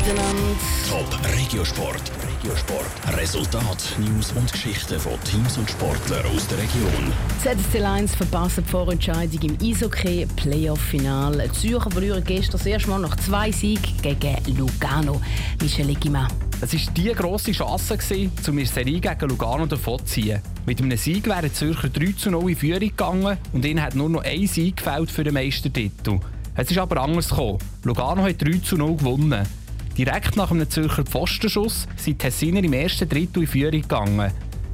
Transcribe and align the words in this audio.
Top 0.00 1.06
Regiosport. 1.36 2.00
Regiosport. 2.26 3.18
Resultat, 3.18 3.96
News 3.98 4.32
und 4.32 4.50
Geschichten 4.50 4.98
von 4.98 5.12
Teams 5.24 5.58
und 5.58 5.68
Sportlern 5.68 6.24
aus 6.34 6.48
der 6.48 6.56
Region. 6.56 7.12
ZSC 7.42 7.80
Lions 7.80 8.14
verpasst 8.14 8.58
die 8.58 8.62
Vorentscheidung 8.62 9.42
im 9.42 9.58
Eishockey 9.60 10.26
Playoff-Final. 10.36 11.46
Die 11.48 11.52
Zürcher 11.52 11.90
verlieren 11.90 12.24
gestern 12.24 12.52
das 12.52 12.64
erste 12.64 12.88
Mal 12.88 13.00
nach 13.00 13.14
zwei 13.16 13.52
Siegen 13.52 13.92
gegen 14.00 14.56
Lugano. 14.56 15.20
Michel 15.60 15.90
Egima. 15.90 16.28
Es 16.62 16.72
war 16.72 16.94
die 16.94 17.12
grosse 17.12 17.52
Chance, 17.52 17.98
um 18.48 18.58
ihre 18.58 18.66
Serie 18.66 19.00
gegen 19.00 19.28
Lugano 19.28 19.66
davonzuziehen. 19.66 20.40
Mit 20.64 20.80
einem 20.80 20.96
Sieg 20.96 21.26
wären 21.26 21.42
die 21.42 21.52
Zürcher 21.52 21.90
3 21.90 22.12
zu 22.12 22.30
0 22.30 22.48
in 22.48 22.56
Führung 22.56 22.80
gegangen 22.80 23.36
und 23.52 23.64
ihnen 23.66 23.82
hat 23.82 23.94
nur 23.94 24.08
noch 24.08 24.24
ein 24.24 24.46
Sieg 24.46 24.78
gefällt 24.78 25.10
für 25.10 25.24
den 25.24 25.34
Meistertitel. 25.34 26.20
Es 26.56 26.70
ist 26.70 26.78
aber 26.78 27.02
anders 27.02 27.28
gekommen. 27.28 27.58
Lugano 27.84 28.22
hat 28.22 28.40
3 28.40 28.60
zu 28.60 28.76
0 28.76 28.96
gewonnen. 28.96 29.46
Direkt 30.00 30.34
nach 30.34 30.50
einem 30.50 30.70
Zürcher 30.70 31.02
Pfostenschuss 31.02 31.86
sind 31.94 32.06
die 32.06 32.14
Tessiner 32.14 32.64
im 32.64 32.72
ersten 32.72 33.06
Drittel 33.06 33.42
in 33.42 33.46
Führung 33.46 33.82
gegangen. 33.82 34.32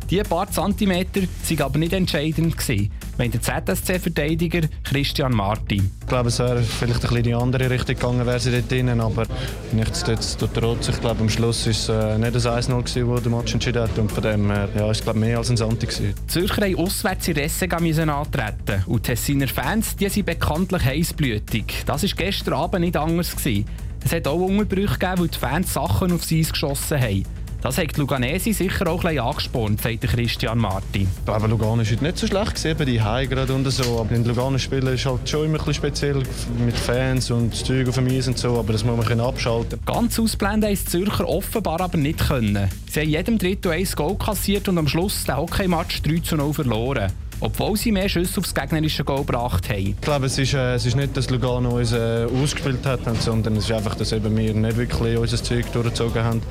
Diese 0.08 0.22
paar 0.22 0.48
Zentimeter 0.48 1.22
waren 1.22 1.62
aber 1.62 1.78
nicht 1.80 1.92
entscheidend, 1.94 2.56
gewesen, 2.56 2.92
wenn 3.16 3.32
der 3.32 3.42
ZSC-Verteidiger 3.42 4.68
Christian 4.84 5.32
Martin. 5.32 5.90
Ich 6.00 6.06
glaube, 6.06 6.28
es 6.28 6.38
wäre 6.38 6.62
vielleicht 6.62 6.94
ein 6.94 7.00
bisschen 7.00 7.16
in 7.16 7.22
die 7.24 7.34
andere 7.34 7.68
Richtung 7.68 7.96
gegangen, 7.96 8.24
wäre 8.24 8.38
sie 8.38 8.52
dort 8.52 8.70
drinnen, 8.70 9.00
aber 9.00 9.24
nichtsdestotrotz, 9.72 10.90
ich 10.90 11.00
glaube, 11.00 11.22
am 11.22 11.28
Schluss 11.28 11.66
war 11.66 11.72
es 11.72 11.88
äh, 11.88 12.18
nicht 12.18 12.36
das 12.36 12.46
1-0, 12.46 12.82
das 12.84 13.22
der 13.24 13.32
Match 13.32 13.52
entschieden 13.52 13.82
hat 13.82 13.98
und 13.98 14.12
von 14.12 14.22
dem 14.22 14.48
her, 14.48 14.68
ja, 14.76 14.88
ist 14.92 15.02
glaube 15.02 15.18
mehr 15.18 15.38
als 15.38 15.50
ein 15.50 15.56
Santi 15.56 15.86
gewesen. 15.86 16.14
Die 16.22 16.26
Zürcher 16.28 16.68
mussten 16.68 16.80
auswärts 16.84 17.26
in 17.26 17.34
Ressega 17.34 17.78
antreten 17.78 18.84
und 18.86 19.04
die 19.04 19.10
Tessiner 19.10 19.48
Fans, 19.48 19.96
die 19.96 20.08
sind 20.08 20.26
bekanntlich 20.26 20.84
heißblütig. 20.84 21.82
Das 21.84 22.04
war 22.04 22.10
gestern 22.16 22.54
Abend 22.54 22.82
nicht 22.82 22.96
anders. 22.96 23.34
Gewesen. 23.34 23.64
Es 24.06 24.12
hat 24.12 24.28
auch 24.28 24.36
Unterbrüche 24.36 25.00
gegeben, 25.00 25.18
weil 25.18 25.26
die 25.26 25.36
Fans 25.36 25.74
Sachen 25.74 26.12
aufs 26.12 26.30
Eis 26.30 26.52
geschossen 26.52 27.00
haben. 27.00 27.24
Das 27.60 27.76
hat 27.76 27.96
Luganesi 27.96 28.52
sicher 28.52 28.86
auch 28.86 29.02
ein 29.02 29.18
angespornt, 29.18 29.82
sagt 29.82 30.02
Christian 30.02 30.58
Martin. 30.58 31.08
Glaube, 31.24 31.48
Lugano 31.48 31.82
ist 31.82 31.90
heute 31.90 32.04
nicht 32.04 32.16
so 32.16 32.28
schlecht 32.28 32.54
gesehen, 32.54 32.78
die 32.86 32.98
gerade 32.98 33.52
und 33.52 33.68
so. 33.68 33.98
Aber 33.98 34.14
in 34.14 34.24
Lugano 34.24 34.58
spielen 34.58 34.94
ist 34.94 35.06
halt 35.06 35.28
schon 35.28 35.46
immer 35.46 35.54
ein 35.54 35.64
bisschen 35.64 35.74
speziell 35.74 36.22
mit 36.64 36.76
Fans 36.76 37.32
und 37.32 37.52
Zeug 37.52 37.88
auf 37.88 37.96
dem 37.96 38.06
Eis 38.06 38.28
und 38.28 38.38
so, 38.38 38.56
aber 38.56 38.74
das 38.74 38.84
muss 38.84 38.96
man 38.96 39.20
abschalten. 39.20 39.80
Ganz 39.84 40.20
ausblenden 40.20 40.70
die 40.70 40.84
Zürcher 40.84 41.28
offenbar 41.28 41.80
aber 41.80 41.98
nicht 41.98 42.28
können. 42.28 42.68
Sie 42.88 43.00
haben 43.00 43.08
jedem 43.08 43.38
Drittel 43.38 43.72
ein 43.72 43.88
Goal 43.96 44.16
kassiert 44.16 44.68
und 44.68 44.78
am 44.78 44.86
Schluss 44.86 45.24
den 45.24 45.36
Hockeymatch 45.36 46.02
3 46.02 46.20
zu 46.20 46.36
0 46.36 46.54
verloren 46.54 47.12
obwohl 47.40 47.76
sie 47.76 47.92
mehr 47.92 48.08
Schüsse 48.08 48.40
aufs 48.40 48.54
gegnerische 48.54 49.04
Goal 49.04 49.24
gebracht 49.24 49.68
haben. 49.68 49.78
Ich 49.78 50.00
glaube, 50.00 50.26
es 50.26 50.38
ist, 50.38 50.54
äh, 50.54 50.74
es 50.74 50.86
ist 50.86 50.96
nicht, 50.96 51.16
dass 51.16 51.30
Lugano 51.30 51.76
uns 51.76 51.92
äh, 51.92 52.26
ausgespielt 52.42 52.84
hat, 52.86 53.00
sondern 53.20 53.56
es 53.56 53.64
ist 53.64 53.72
einfach, 53.72 53.94
dass 53.94 54.12
eben 54.12 54.36
wir 54.36 54.54
nicht 54.54 54.76
wirklich 54.76 55.16
unser 55.16 55.42
Zeug 55.42 55.70
durchgezogen 55.72 56.22
haben. 56.22 56.42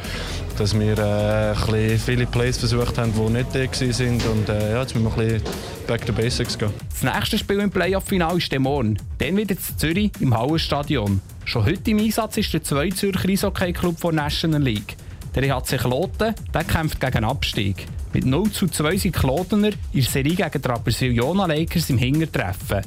Dass 0.58 0.78
wir 0.78 0.98
äh, 0.98 1.98
viele 1.98 2.26
Plays 2.26 2.58
versucht 2.58 2.98
haben, 2.98 3.14
die 3.14 3.34
nicht 3.34 3.54
da 3.54 3.60
waren. 3.60 4.22
Und 4.32 4.50
äh, 4.50 4.72
ja, 4.72 4.82
jetzt 4.82 4.96
müssen 4.96 5.06
wir 5.06 5.24
ein 5.24 5.28
bisschen 5.28 5.42
back 5.88 6.06
to 6.06 6.14
basics 6.14 6.58
gehen. 6.58 6.72
Das 6.90 7.14
nächste 7.14 7.38
Spiel 7.38 7.60
im 7.60 7.70
Playoff-Final 7.70 8.38
ist 8.38 8.58
morgen. 8.60 8.98
Dann 9.18 9.38
wieder 9.38 9.56
in 9.56 9.78
Zürich 9.78 10.12
im 10.20 10.38
Hallenstadion. 10.38 11.22
Schon 11.44 11.66
heute 11.66 11.92
im 11.92 12.00
Einsatz 12.00 12.38
ist 12.38 12.54
der 12.54 12.64
zweite 12.64 12.96
Zürcher 12.96 13.30
Eishockey-Club 13.30 14.00
der 14.02 14.12
National 14.14 14.62
League. 14.62 14.96
Der 15.36 15.44
EHC 15.44 15.78
Kloten 15.78 16.34
der 16.54 16.64
kämpft 16.64 17.00
gegen 17.00 17.26
Abstieg. 17.26 17.86
Mit 18.16 18.26
0 18.26 18.50
zu 18.50 18.70
2 18.70 18.96
sind 18.96 19.14
Klotener 19.14 19.72
in 19.92 20.00
der 20.00 20.04
Serie 20.04 20.36
gegen 20.36 20.62
die 20.62 20.68
Rapperswil-Jona 20.70 21.48
Lakers 21.48 21.90
im 21.90 21.98
Hintertreffen. 21.98 22.80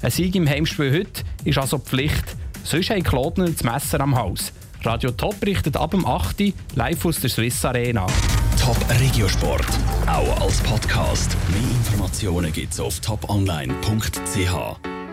Ein 0.00 0.10
Sieg 0.12 0.36
im 0.36 0.48
Heimspiel 0.48 0.92
heute 0.92 1.24
ist 1.44 1.58
also 1.58 1.78
Pflicht. 1.78 2.36
Sonst 2.62 2.90
haben 2.90 3.02
Klotener 3.02 3.50
das 3.50 3.64
Messer 3.64 4.00
am 4.00 4.14
Haus. 4.14 4.52
Radio 4.84 5.10
Top 5.10 5.40
berichtet 5.40 5.76
ab 5.76 5.90
dem 5.90 6.06
8. 6.06 6.54
live 6.76 7.04
aus 7.04 7.18
der 7.18 7.30
Swiss 7.30 7.64
Arena. 7.64 8.06
Top 8.60 8.78
Regiosport, 9.00 9.66
auch 10.06 10.40
als 10.40 10.60
Podcast. 10.60 11.36
Mehr 11.48 11.68
Informationen 11.68 12.52
gibt's 12.52 12.78
auf 12.78 13.00
toponline.ch. 13.00 14.95